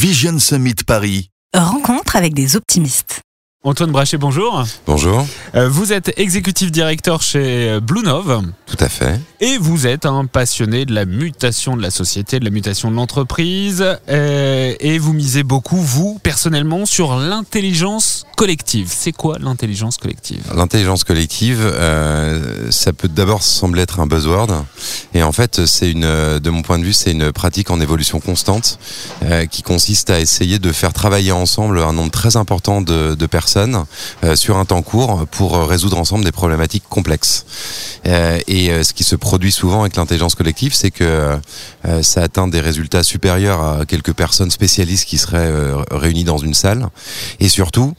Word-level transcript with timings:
Vision 0.00 0.38
Summit 0.38 0.76
Paris. 0.86 1.28
Rencontre 1.54 2.16
avec 2.16 2.32
des 2.32 2.56
optimistes. 2.56 3.20
Antoine 3.62 3.92
Brachet, 3.92 4.16
bonjour. 4.16 4.64
Bonjour. 4.86 5.26
Euh, 5.54 5.68
vous 5.68 5.92
êtes 5.92 6.18
exécutif 6.18 6.72
directeur 6.72 7.20
chez 7.20 7.78
Blue 7.82 8.00
Nove. 8.02 8.40
Tout 8.64 8.82
à 8.82 8.88
fait. 8.88 9.20
Et 9.42 9.58
vous 9.58 9.86
êtes 9.86 10.06
un 10.06 10.24
passionné 10.24 10.86
de 10.86 10.94
la 10.94 11.04
mutation 11.04 11.76
de 11.76 11.82
la 11.82 11.90
société, 11.90 12.40
de 12.40 12.46
la 12.46 12.50
mutation 12.50 12.90
de 12.90 12.96
l'entreprise. 12.96 13.84
Euh, 14.08 14.74
et 14.80 14.98
vous 14.98 15.12
misez 15.12 15.42
beaucoup, 15.42 15.76
vous, 15.76 16.18
personnellement, 16.22 16.86
sur 16.86 17.16
l'intelligence 17.16 18.24
collective. 18.34 18.88
C'est 18.90 19.12
quoi 19.12 19.36
l'intelligence 19.38 19.98
collective? 19.98 20.42
L'intelligence 20.56 21.04
collective, 21.04 21.60
euh, 21.62 22.70
ça 22.70 22.94
peut 22.94 23.08
d'abord 23.08 23.42
sembler 23.42 23.82
être 23.82 24.00
un 24.00 24.06
buzzword. 24.06 24.64
Et 25.12 25.22
en 25.22 25.32
fait, 25.32 25.66
c'est 25.66 25.90
une, 25.90 26.38
de 26.38 26.50
mon 26.50 26.62
point 26.62 26.78
de 26.78 26.84
vue, 26.84 26.94
c'est 26.94 27.12
une 27.12 27.30
pratique 27.30 27.70
en 27.70 27.78
évolution 27.78 28.20
constante 28.20 28.78
euh, 29.22 29.44
qui 29.44 29.62
consiste 29.62 30.08
à 30.08 30.18
essayer 30.18 30.58
de 30.58 30.72
faire 30.72 30.94
travailler 30.94 31.32
ensemble 31.32 31.80
un 31.80 31.92
nombre 31.92 32.10
très 32.10 32.36
important 32.36 32.80
de, 32.80 33.14
de 33.14 33.26
personnes 33.26 33.49
euh, 33.56 34.36
sur 34.36 34.56
un 34.56 34.64
temps 34.64 34.82
court 34.82 35.26
pour 35.30 35.58
résoudre 35.66 35.98
ensemble 35.98 36.24
des 36.24 36.32
problématiques 36.32 36.84
complexes. 36.88 37.44
Euh, 38.06 38.38
et 38.46 38.70
euh, 38.70 38.82
ce 38.82 38.92
qui 38.92 39.04
se 39.04 39.16
produit 39.16 39.52
souvent 39.52 39.82
avec 39.82 39.96
l'intelligence 39.96 40.34
collective, 40.34 40.74
c'est 40.74 40.90
que 40.90 41.38
ça 42.02 42.22
atteint 42.22 42.46
des 42.46 42.60
résultats 42.60 43.02
supérieurs 43.02 43.62
à 43.62 43.86
quelques 43.86 44.12
personnes 44.12 44.50
spécialistes 44.50 45.06
qui 45.06 45.18
seraient 45.18 45.50
réunies 45.90 46.24
dans 46.24 46.38
une 46.38 46.54
salle. 46.54 46.88
Et 47.40 47.48
surtout, 47.48 47.94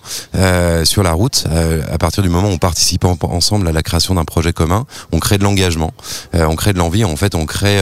sur 0.83 1.03
la 1.03 1.13
route, 1.13 1.45
à 1.91 1.97
partir 1.97 2.21
du 2.21 2.29
moment 2.29 2.49
où 2.49 2.51
on 2.51 2.57
participe 2.57 3.05
ensemble 3.05 3.67
à 3.67 3.71
la 3.71 3.81
création 3.81 4.15
d'un 4.15 4.25
projet 4.25 4.53
commun, 4.53 4.85
on 5.11 5.19
crée 5.19 5.37
de 5.37 5.43
l'engagement, 5.43 5.93
on 6.33 6.55
crée 6.55 6.73
de 6.73 6.77
l'envie, 6.77 7.03
en 7.03 7.15
fait 7.15 7.33
on 7.33 7.45
crée, 7.45 7.81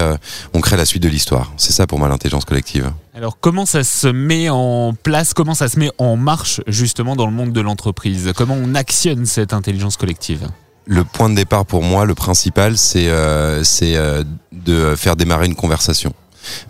on 0.53 0.61
crée 0.61 0.77
la 0.77 0.85
suite 0.85 1.03
de 1.03 1.09
l'histoire. 1.09 1.51
C'est 1.57 1.73
ça 1.73 1.85
pour 1.85 1.99
moi 1.99 2.07
l'intelligence 2.07 2.45
collective. 2.45 2.91
Alors 3.19 3.37
comment 3.37 3.65
ça 3.65 3.83
se 3.83 4.07
met 4.07 4.47
en 4.47 4.93
place, 4.93 5.33
comment 5.33 5.53
ça 5.53 5.67
se 5.67 5.77
met 5.77 5.91
en 5.97 6.15
marche 6.15 6.61
justement 6.67 7.17
dans 7.17 7.25
le 7.25 7.33
monde 7.33 7.51
de 7.51 7.59
l'entreprise? 7.59 8.31
Comment 8.33 8.55
on 8.55 8.75
actionne 8.75 9.25
cette 9.25 9.51
intelligence 9.51 9.97
collective? 9.97 10.47
Le 10.85 11.03
point 11.03 11.29
de 11.29 11.35
départ 11.35 11.65
pour 11.65 11.83
moi, 11.83 12.05
le 12.05 12.15
principal, 12.15 12.77
c'est 12.77 13.09
euh, 13.09 13.61
euh, 13.81 14.23
de 14.53 14.95
faire 14.95 15.17
démarrer 15.17 15.47
une 15.47 15.55
conversation. 15.55 16.13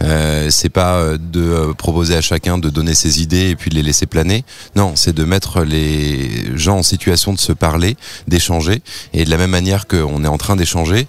Euh, 0.02 0.48
c'est 0.50 0.70
pas 0.70 0.96
euh, 0.96 1.18
de 1.18 1.42
euh, 1.42 1.74
proposer 1.74 2.16
à 2.16 2.22
chacun 2.22 2.58
de 2.58 2.70
donner 2.70 2.94
ses 2.94 3.22
idées 3.22 3.50
et 3.50 3.56
puis 3.56 3.70
de 3.70 3.76
les 3.76 3.84
laisser 3.84 4.06
planer. 4.06 4.44
Non, 4.76 4.94
c'est 4.96 5.14
de 5.14 5.24
mettre 5.24 5.64
les 5.64 6.56
gens 6.56 6.78
en 6.78 6.84
situation 6.84 7.34
de 7.34 7.40
se 7.40 7.52
parler, 7.52 7.98
d'échanger. 8.28 8.82
Et 9.14 9.26
de 9.26 9.30
la 9.30 9.38
même 9.38 9.52
manière 9.52 9.88
qu'on 9.88 10.24
est 10.24 10.28
en 10.28 10.38
train 10.38 10.56
d'échanger, 10.56 11.08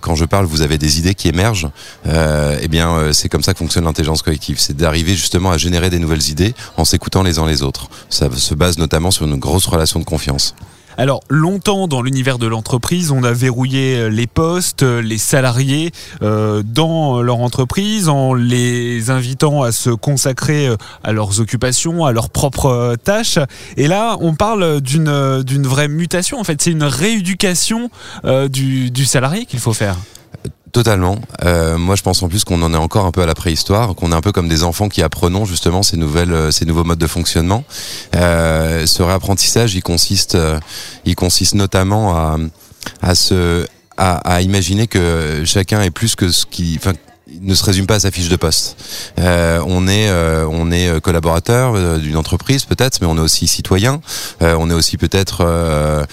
quand 0.00 0.14
je 0.14 0.24
parle, 0.24 0.46
vous 0.46 0.62
avez 0.62 0.78
des 0.78 0.98
idées 0.98 1.14
qui 1.14 1.28
émergent. 1.28 1.70
eh 2.06 2.68
bien, 2.68 3.12
c'est 3.12 3.28
comme 3.28 3.42
ça 3.42 3.52
que 3.52 3.58
fonctionne 3.58 3.84
l'intelligence 3.84 4.22
collective. 4.22 4.56
C'est 4.58 4.76
d'arriver 4.76 5.14
justement 5.14 5.50
à 5.50 5.58
générer 5.58 5.90
des 5.90 5.98
nouvelles 5.98 6.28
idées 6.28 6.54
en 6.76 6.84
s'écoutant 6.84 7.22
les 7.22 7.38
uns 7.38 7.46
les 7.46 7.62
autres. 7.62 7.88
Ça 8.10 8.28
se 8.34 8.54
base 8.54 8.78
notamment 8.78 9.10
sur 9.10 9.26
une 9.26 9.36
grosse 9.36 9.66
relation 9.66 10.00
de 10.00 10.04
confiance. 10.04 10.54
Alors 10.96 11.22
longtemps 11.28 11.88
dans 11.88 12.02
l'univers 12.02 12.38
de 12.38 12.46
l'entreprise, 12.46 13.10
on 13.10 13.24
a 13.24 13.32
verrouillé 13.32 13.96
euh, 13.96 14.08
les 14.08 14.26
postes, 14.26 14.82
euh, 14.82 15.02
les 15.02 15.18
salariés 15.18 15.90
euh, 16.22 16.62
dans 16.64 17.20
leur 17.20 17.38
entreprise 17.38 18.08
en 18.08 18.34
les 18.34 19.10
invitant 19.10 19.62
à 19.62 19.72
se 19.72 19.90
consacrer 19.90 20.68
à 21.02 21.12
leurs 21.12 21.40
occupations, 21.40 22.04
à 22.04 22.12
leurs 22.12 22.30
propres 22.30 22.96
tâches. 23.02 23.38
Et 23.76 23.88
là, 23.88 24.16
on 24.20 24.34
parle 24.34 24.80
d'une 24.80 25.66
vraie 25.66 25.88
mutation. 25.88 26.38
En 26.38 26.44
fait, 26.44 26.60
c'est 26.62 26.70
une 26.70 26.84
rééducation 26.84 27.90
du, 28.50 28.90
du 28.90 29.04
salarié 29.04 29.46
qu'il 29.46 29.60
faut 29.60 29.72
faire. 29.72 29.96
Totalement. 30.74 31.20
Euh, 31.44 31.78
moi, 31.78 31.94
je 31.94 32.02
pense 32.02 32.20
en 32.24 32.28
plus 32.28 32.42
qu'on 32.42 32.60
en 32.60 32.74
est 32.74 32.76
encore 32.76 33.06
un 33.06 33.12
peu 33.12 33.22
à 33.22 33.26
la 33.26 33.34
préhistoire, 33.34 33.94
qu'on 33.94 34.10
est 34.10 34.14
un 34.14 34.20
peu 34.20 34.32
comme 34.32 34.48
des 34.48 34.64
enfants 34.64 34.88
qui 34.88 35.02
apprenons 35.02 35.44
justement 35.44 35.84
ces 35.84 35.96
nouvelles, 35.96 36.32
euh, 36.32 36.50
ces 36.50 36.66
nouveaux 36.66 36.82
modes 36.82 36.98
de 36.98 37.06
fonctionnement. 37.06 37.62
Euh, 38.16 38.84
ce 38.84 39.00
réapprentissage, 39.04 39.76
il 39.76 39.84
consiste, 39.84 40.36
il 41.04 41.14
consiste 41.14 41.54
notamment 41.54 42.16
à, 43.02 43.14
se, 43.14 43.64
à, 43.96 44.16
à 44.28 44.40
imaginer 44.40 44.88
que 44.88 45.44
chacun 45.44 45.80
est 45.80 45.92
plus 45.92 46.16
que 46.16 46.28
ce 46.28 46.44
qui, 46.44 46.76
enfin, 46.80 46.94
ne 47.40 47.54
se 47.54 47.64
résume 47.64 47.86
pas 47.86 47.96
à 47.96 48.00
sa 48.00 48.10
fiche 48.10 48.28
de 48.28 48.36
poste. 48.36 48.76
Euh, 49.18 49.62
on 49.66 49.88
est, 49.88 50.08
euh, 50.08 50.46
on 50.50 50.70
est 50.70 50.88
euh, 50.88 51.00
collaborateur 51.00 51.74
euh, 51.74 51.98
d'une 51.98 52.16
entreprise 52.16 52.64
peut-être, 52.64 53.00
mais 53.00 53.06
on 53.06 53.16
est 53.16 53.20
aussi 53.20 53.46
citoyen. 53.46 54.00
on 54.40 54.70
est 54.70 54.74
aussi 54.74 54.96
peut-être 54.96 56.06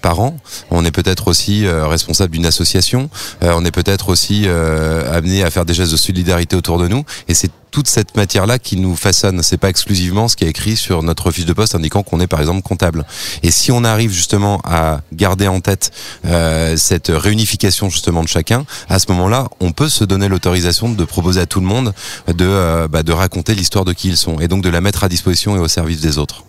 parent. 0.00 0.36
On 0.70 0.84
est 0.84 0.90
peut-être 0.90 1.28
aussi 1.28 1.66
responsable 1.66 2.32
d'une 2.32 2.46
association. 2.46 3.10
on 3.42 3.64
est 3.64 3.70
peut-être 3.70 4.08
aussi 4.08 4.46
amené 4.48 5.42
à 5.42 5.50
faire 5.50 5.64
des 5.64 5.74
gestes 5.74 5.92
de 5.92 5.96
solidarité 5.96 6.56
autour 6.56 6.78
de 6.78 6.88
nous. 6.88 7.04
Et 7.28 7.34
c'est 7.34 7.50
toute 7.72 7.88
cette 7.88 8.16
matière-là 8.16 8.60
qui 8.60 8.76
nous 8.76 8.94
façonne. 8.94 9.42
C'est 9.42 9.56
pas 9.56 9.70
exclusivement 9.70 10.28
ce 10.28 10.36
qui 10.36 10.44
est 10.44 10.48
écrit 10.48 10.76
sur 10.76 11.02
notre 11.02 11.32
fiche 11.32 11.46
de 11.46 11.52
poste 11.52 11.74
indiquant 11.74 12.04
qu'on 12.04 12.20
est 12.20 12.28
par 12.28 12.38
exemple 12.38 12.62
comptable. 12.62 13.04
Et 13.42 13.50
si 13.50 13.72
on 13.72 13.82
arrive 13.82 14.12
justement 14.12 14.60
à 14.62 15.00
garder 15.12 15.48
en 15.48 15.60
tête 15.60 15.90
euh, 16.26 16.76
cette 16.76 17.08
réunification 17.08 17.90
justement 17.90 18.22
de 18.22 18.28
chacun, 18.28 18.64
à 18.88 19.00
ce 19.00 19.10
moment-là, 19.10 19.48
on 19.58 19.72
peut 19.72 19.88
se 19.88 20.04
donner 20.04 20.28
l'autorisation 20.28 20.90
de 20.90 21.04
proposer 21.04 21.40
à 21.40 21.46
tout 21.46 21.60
le 21.60 21.66
monde 21.66 21.92
de, 22.28 22.44
euh, 22.44 22.86
bah, 22.86 23.02
de 23.02 23.12
raconter 23.12 23.54
l'histoire 23.54 23.84
de 23.84 23.92
qui 23.92 24.08
ils 24.08 24.16
sont 24.16 24.38
et 24.38 24.46
donc 24.46 24.62
de 24.62 24.68
la 24.68 24.80
mettre 24.80 25.02
à 25.02 25.08
disposition 25.08 25.56
et 25.56 25.58
au 25.58 25.68
service 25.68 26.00
des 26.00 26.18
autres 26.18 26.44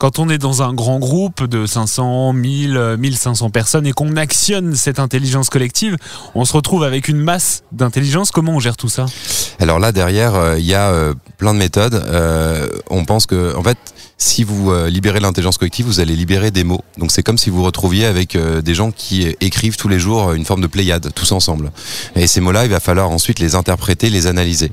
quand 0.00 0.18
on 0.18 0.30
est 0.30 0.38
dans 0.38 0.62
un 0.62 0.72
grand 0.72 0.98
groupe 0.98 1.44
de 1.44 1.66
500, 1.66 2.32
1000, 2.32 2.96
1500 2.98 3.50
personnes 3.50 3.86
et 3.86 3.92
qu'on 3.92 4.16
actionne 4.16 4.74
cette 4.74 4.98
intelligence 4.98 5.50
collective, 5.50 5.98
on 6.34 6.46
se 6.46 6.54
retrouve 6.54 6.84
avec 6.84 7.08
une 7.08 7.18
masse 7.18 7.64
d'intelligence. 7.70 8.30
Comment 8.30 8.52
on 8.52 8.60
gère 8.60 8.78
tout 8.78 8.88
ça? 8.88 9.04
Alors 9.58 9.78
là, 9.78 9.92
derrière, 9.92 10.36
euh, 10.36 10.58
il 10.58 10.64
y 10.64 10.74
a 10.74 10.88
euh, 10.88 11.12
plein 11.36 11.52
de 11.52 11.58
méthodes. 11.58 11.94
Euh, 11.94 12.66
on 12.88 13.04
pense 13.04 13.26
que, 13.26 13.54
en 13.54 13.62
fait, 13.62 13.76
si 14.16 14.42
vous 14.44 14.70
libérez 14.86 15.18
l'intelligence 15.18 15.56
collective, 15.56 15.86
vous 15.86 15.98
allez 15.98 16.14
libérer 16.14 16.50
des 16.50 16.62
mots. 16.62 16.82
Donc 16.98 17.10
c'est 17.10 17.22
comme 17.22 17.38
si 17.38 17.48
vous 17.48 17.62
retrouviez 17.62 18.04
avec 18.04 18.36
des 18.36 18.74
gens 18.74 18.90
qui 18.90 19.22
écrivent 19.40 19.78
tous 19.78 19.88
les 19.88 19.98
jours 19.98 20.32
une 20.32 20.44
forme 20.44 20.60
de 20.60 20.66
pléiade, 20.66 21.10
tous 21.14 21.32
ensemble. 21.32 21.72
Et 22.16 22.26
ces 22.26 22.42
mots-là, 22.42 22.66
il 22.66 22.70
va 22.70 22.80
falloir 22.80 23.08
ensuite 23.08 23.38
les 23.38 23.54
interpréter, 23.54 24.10
les 24.10 24.26
analyser. 24.26 24.72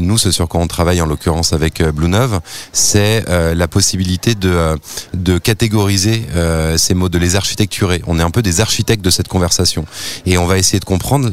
nous, 0.00 0.16
ce 0.16 0.30
sur 0.30 0.46
quoi 0.46 0.60
on 0.60 0.68
travaille, 0.68 1.00
en 1.00 1.06
l'occurrence 1.06 1.52
avec 1.52 1.82
Blue 1.82 2.06
Nove, 2.06 2.38
c'est 2.72 3.24
la 3.28 3.66
possibilité 3.66 4.15
de, 4.16 4.48
euh, 4.48 4.76
de 5.14 5.38
catégoriser 5.38 6.26
euh, 6.34 6.76
ces 6.76 6.94
mots, 6.94 7.08
de 7.08 7.18
les 7.18 7.36
architecturer. 7.36 8.02
On 8.06 8.18
est 8.18 8.22
un 8.22 8.30
peu 8.30 8.42
des 8.42 8.60
architectes 8.60 9.04
de 9.04 9.10
cette 9.10 9.28
conversation. 9.28 9.84
Et 10.24 10.38
on 10.38 10.46
va 10.46 10.58
essayer 10.58 10.80
de 10.80 10.84
comprendre 10.84 11.30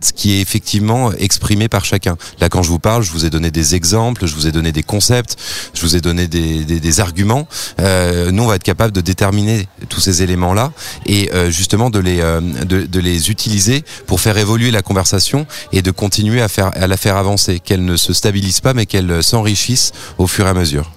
ce 0.00 0.12
qui 0.12 0.34
est 0.34 0.40
effectivement 0.40 1.12
exprimé 1.12 1.68
par 1.68 1.86
chacun. 1.86 2.18
Là, 2.38 2.50
quand 2.50 2.62
je 2.62 2.68
vous 2.68 2.78
parle, 2.78 3.02
je 3.02 3.10
vous 3.10 3.24
ai 3.24 3.30
donné 3.30 3.50
des 3.50 3.74
exemples, 3.74 4.26
je 4.26 4.34
vous 4.34 4.46
ai 4.46 4.52
donné 4.52 4.70
des 4.70 4.82
concepts, 4.82 5.36
je 5.72 5.80
vous 5.80 5.96
ai 5.96 6.02
donné 6.02 6.28
des, 6.28 6.64
des, 6.64 7.00
arguments. 7.00 7.48
Euh, 7.80 8.30
nous, 8.30 8.42
on 8.42 8.46
va 8.46 8.56
être 8.56 8.62
capable 8.62 8.92
de 8.92 9.00
déterminer 9.00 9.66
tous 9.88 10.00
ces 10.00 10.22
éléments-là 10.22 10.72
et 11.06 11.30
justement 11.48 11.88
de 11.88 12.00
les, 12.00 12.18
de, 12.18 12.82
de, 12.82 13.00
les 13.00 13.30
utiliser 13.30 13.82
pour 14.06 14.20
faire 14.20 14.36
évoluer 14.36 14.70
la 14.70 14.82
conversation 14.82 15.46
et 15.72 15.80
de 15.80 15.90
continuer 15.90 16.42
à, 16.42 16.48
faire, 16.48 16.70
à 16.74 16.86
la 16.86 16.98
faire 16.98 17.16
avancer, 17.16 17.58
qu'elle 17.60 17.84
ne 17.84 17.96
se 17.96 18.12
stabilise 18.12 18.60
pas, 18.60 18.74
mais 18.74 18.84
qu'elle 18.84 19.22
s'enrichisse 19.22 19.92
au 20.18 20.26
fur 20.26 20.46
et 20.46 20.50
à 20.50 20.54
mesure. 20.54 20.93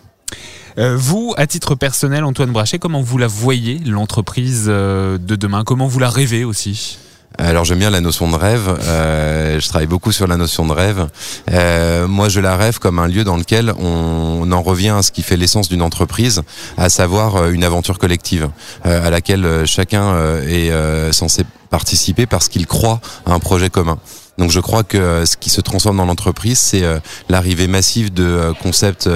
Euh, 0.77 0.95
vous, 0.95 1.33
à 1.37 1.47
titre 1.47 1.73
personnel, 1.73 2.23
Antoine 2.23 2.51
Brachet, 2.51 2.77
comment 2.77 3.01
vous 3.01 3.17
la 3.17 3.27
voyez, 3.27 3.79
l'entreprise 3.79 4.65
euh, 4.67 5.17
de 5.17 5.35
demain? 5.35 5.63
Comment 5.63 5.87
vous 5.87 5.99
la 5.99 6.09
rêvez 6.09 6.43
aussi? 6.43 6.99
Alors 7.39 7.65
j'aime 7.65 7.79
bien 7.79 7.89
la 7.89 8.01
notion 8.01 8.29
de 8.29 8.35
rêve. 8.35 8.77
Euh, 8.83 9.59
je 9.59 9.67
travaille 9.67 9.87
beaucoup 9.87 10.11
sur 10.11 10.27
la 10.27 10.37
notion 10.37 10.65
de 10.65 10.73
rêve. 10.73 11.07
Euh, 11.51 12.07
moi, 12.07 12.29
je 12.29 12.39
la 12.39 12.55
rêve 12.57 12.77
comme 12.77 12.99
un 12.99 13.07
lieu 13.07 13.23
dans 13.23 13.37
lequel 13.37 13.73
on, 13.79 14.51
en 14.51 14.61
revient 14.61 14.95
à 14.97 15.01
ce 15.01 15.11
qui 15.11 15.23
fait 15.23 15.37
l'essence 15.37 15.67
d'une 15.67 15.81
entreprise, 15.81 16.43
à 16.77 16.89
savoir 16.89 17.49
une 17.49 17.63
aventure 17.63 17.99
collective, 17.99 18.49
à 18.83 19.09
laquelle 19.09 19.65
chacun 19.65 20.15
est 20.47 20.71
censé 21.11 21.43
participer 21.69 22.25
parce 22.25 22.47
qu'il 22.47 22.65
croit 22.65 23.01
à 23.25 23.33
un 23.33 23.39
projet 23.39 23.69
commun. 23.69 23.99
Donc 24.37 24.51
je 24.51 24.59
crois 24.59 24.83
que 24.83 24.97
euh, 24.97 25.25
ce 25.25 25.35
qui 25.35 25.49
se 25.49 25.61
transforme 25.61 25.97
dans 25.97 26.05
l'entreprise, 26.05 26.59
c'est 26.59 26.83
euh, 26.83 26.99
l'arrivée 27.27 27.67
massive 27.67 28.13
de 28.13 28.23
euh, 28.23 28.53
concepts 28.53 29.09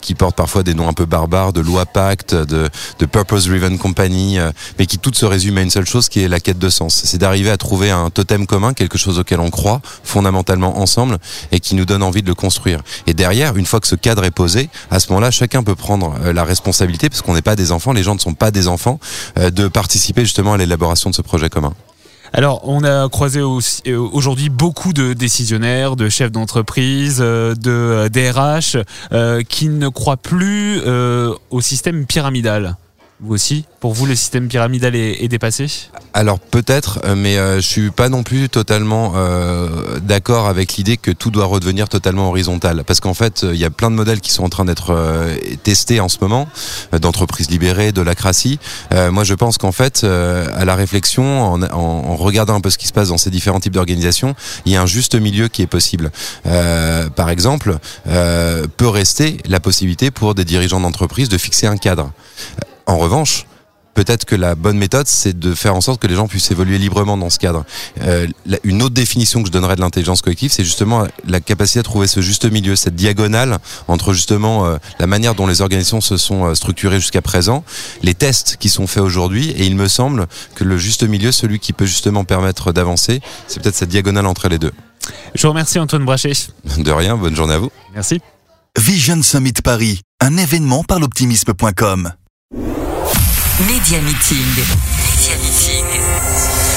qui 0.00 0.14
portent 0.14 0.36
parfois 0.36 0.62
des 0.62 0.74
noms 0.74 0.88
un 0.88 0.92
peu 0.92 1.06
barbares, 1.06 1.52
de 1.52 1.60
loi 1.60 1.86
pacte, 1.86 2.34
de, 2.34 2.68
de 2.98 3.06
purpose-driven 3.06 3.78
company, 3.78 4.38
mais 4.78 4.86
qui 4.86 4.98
toutes 4.98 5.16
se 5.16 5.24
résument 5.24 5.58
à 5.58 5.62
une 5.62 5.70
seule 5.70 5.86
chose 5.86 6.08
qui 6.08 6.20
est 6.20 6.28
la 6.28 6.40
quête 6.40 6.58
de 6.58 6.68
sens. 6.68 7.02
C'est 7.04 7.18
d'arriver 7.18 7.50
à 7.50 7.56
trouver 7.56 7.90
un 7.90 8.10
totem 8.10 8.46
commun, 8.46 8.74
quelque 8.74 8.98
chose 8.98 9.18
auquel 9.18 9.40
on 9.40 9.50
croit 9.50 9.80
fondamentalement 10.04 10.78
ensemble 10.78 11.18
et 11.52 11.60
qui 11.60 11.74
nous 11.74 11.84
donne 11.84 12.02
envie 12.02 12.22
de 12.22 12.28
le 12.28 12.34
construire. 12.34 12.80
Et 13.06 13.14
derrière, 13.14 13.56
une 13.56 13.66
fois 13.66 13.80
que 13.80 13.88
ce 13.88 13.96
cadre 13.96 14.24
est 14.24 14.30
posé, 14.30 14.68
à 14.90 15.00
ce 15.00 15.08
moment-là, 15.10 15.30
chacun 15.30 15.62
peut 15.62 15.76
prendre 15.76 16.18
la 16.32 16.44
responsabilité, 16.44 17.08
parce 17.08 17.22
qu'on 17.22 17.34
n'est 17.34 17.42
pas 17.42 17.56
des 17.56 17.72
enfants, 17.72 17.92
les 17.92 18.02
gens 18.02 18.14
ne 18.14 18.20
sont 18.20 18.34
pas 18.34 18.50
des 18.50 18.68
enfants, 18.68 18.98
de 19.36 19.68
participer 19.68 20.22
justement 20.22 20.54
à 20.54 20.56
l'élaboration 20.56 21.10
de 21.10 21.14
ce 21.14 21.22
projet 21.22 21.48
commun. 21.48 21.72
Alors, 22.32 22.62
on 22.64 22.84
a 22.84 23.08
croisé 23.08 23.40
euh, 23.40 23.98
aujourd'hui 24.12 24.48
beaucoup 24.48 24.92
de 24.92 25.12
décisionnaires, 25.12 25.96
de 25.96 26.08
chefs 26.08 26.32
d'entreprise, 26.32 27.18
euh, 27.20 27.54
de 27.54 28.08
DRH 28.08 28.76
euh, 29.12 29.42
qui 29.42 29.68
ne 29.68 29.88
croient 29.88 30.16
plus 30.16 30.80
au 31.50 31.60
système 31.60 32.06
pyramidal. 32.06 32.76
Vous 33.20 33.32
aussi 33.32 33.64
Pour 33.80 33.94
vous, 33.94 34.04
le 34.06 34.14
système 34.14 34.48
pyramidal 34.48 34.94
est, 34.94 35.22
est 35.22 35.28
dépassé? 35.28 35.66
Alors 36.18 36.38
peut-être, 36.38 37.00
euh, 37.04 37.14
mais 37.14 37.36
euh, 37.36 37.56
je 37.56 37.66
suis 37.66 37.90
pas 37.90 38.08
non 38.08 38.22
plus 38.22 38.48
totalement 38.48 39.12
euh, 39.16 39.98
d'accord 40.00 40.46
avec 40.48 40.72
l'idée 40.78 40.96
que 40.96 41.10
tout 41.10 41.30
doit 41.30 41.44
redevenir 41.44 41.90
totalement 41.90 42.30
horizontal. 42.30 42.84
Parce 42.86 43.00
qu'en 43.00 43.12
fait, 43.12 43.42
il 43.42 43.56
y 43.58 43.66
a 43.66 43.70
plein 43.70 43.90
de 43.90 43.96
modèles 43.96 44.22
qui 44.22 44.32
sont 44.32 44.42
en 44.42 44.48
train 44.48 44.64
d'être 44.64 44.94
euh, 44.94 45.36
testés 45.62 46.00
en 46.00 46.08
ce 46.08 46.16
moment, 46.22 46.48
euh, 46.94 46.98
d'entreprises 46.98 47.50
libérées, 47.50 47.92
de 47.92 48.00
lacratie. 48.00 48.58
Euh, 48.94 49.10
moi, 49.10 49.24
je 49.24 49.34
pense 49.34 49.58
qu'en 49.58 49.72
fait, 49.72 50.04
euh, 50.04 50.46
à 50.56 50.64
la 50.64 50.74
réflexion, 50.74 51.52
en, 51.52 51.62
en- 51.64 52.16
regardant 52.16 52.54
un 52.54 52.62
peu 52.62 52.70
ce 52.70 52.78
qui 52.78 52.86
se 52.86 52.94
passe 52.94 53.08
dans 53.08 53.18
ces 53.18 53.28
différents 53.28 53.60
types 53.60 53.74
d'organisations, 53.74 54.34
il 54.64 54.72
y 54.72 54.76
a 54.76 54.80
un 54.80 54.86
juste 54.86 55.16
milieu 55.16 55.48
qui 55.48 55.60
est 55.60 55.66
possible. 55.66 56.10
Euh, 56.46 57.10
par 57.10 57.28
exemple, 57.28 57.76
euh, 58.08 58.64
peut 58.78 58.88
rester 58.88 59.36
la 59.46 59.60
possibilité 59.60 60.10
pour 60.10 60.34
des 60.34 60.46
dirigeants 60.46 60.80
d'entreprise 60.80 61.28
de 61.28 61.36
fixer 61.36 61.66
un 61.66 61.76
cadre. 61.76 62.10
En 62.86 62.96
revanche, 62.96 63.44
peut-être 63.96 64.24
que 64.26 64.36
la 64.36 64.54
bonne 64.54 64.78
méthode, 64.78 65.08
c'est 65.08 65.36
de 65.36 65.54
faire 65.54 65.74
en 65.74 65.80
sorte 65.80 66.00
que 66.00 66.06
les 66.06 66.14
gens 66.14 66.28
puissent 66.28 66.50
évoluer 66.52 66.78
librement 66.78 67.16
dans 67.16 67.30
ce 67.30 67.38
cadre. 67.40 67.64
Euh, 68.02 68.28
la- 68.46 68.58
une 68.62 68.80
autre 68.82 68.94
définition 68.94 69.40
que 69.42 69.48
je 69.48 69.52
donnerais 69.52 69.74
de 69.74 69.80
l'intelligence 69.80 70.22
collective, 70.22 70.52
c'est 70.52 70.62
justement 70.64 71.06
la 71.26 71.40
capacité 71.40 71.80
à 71.80 71.82
trouver 71.82 72.06
ce 72.06 72.20
juste 72.20 72.44
milieu, 72.44 72.76
cette 72.76 72.94
diagonale 72.94 73.58
entre 73.88 74.12
justement 74.12 74.66
euh, 74.66 74.76
la 75.00 75.06
manière 75.08 75.34
dont 75.34 75.46
les 75.48 75.62
organisations 75.62 76.00
se 76.00 76.16
sont 76.16 76.44
euh, 76.44 76.54
structurées 76.54 77.00
jusqu'à 77.00 77.22
présent, 77.22 77.64
les 78.02 78.14
tests 78.14 78.56
qui 78.60 78.68
sont 78.68 78.86
faits 78.86 79.02
aujourd'hui, 79.02 79.50
et 79.50 79.64
il 79.66 79.74
me 79.74 79.88
semble 79.88 80.26
que 80.54 80.62
le 80.62 80.76
juste 80.78 81.02
milieu, 81.02 81.32
celui 81.32 81.58
qui 81.58 81.72
peut 81.72 81.86
justement 81.86 82.24
permettre 82.24 82.72
d'avancer, 82.72 83.20
c'est 83.48 83.60
peut-être 83.62 83.74
cette 83.76 83.88
diagonale 83.88 84.26
entre 84.26 84.48
les 84.48 84.58
deux. 84.58 84.72
Je 85.34 85.42
vous 85.42 85.48
remercie 85.52 85.78
Antoine 85.78 86.04
Brachet. 86.04 86.32
De 86.78 86.90
rien, 86.92 87.16
bonne 87.16 87.34
journée 87.34 87.54
à 87.54 87.58
vous. 87.58 87.70
Merci. 87.94 88.20
Vision 88.78 89.22
Summit 89.22 89.54
Paris, 89.64 90.00
un 90.20 90.36
événement 90.36 90.84
par 90.84 91.00
l'optimisme.com. 91.00 92.12
Média 93.60 94.02
Meeting. 94.02 94.54
Média 95.16 95.34
Meeting. 95.38 96.75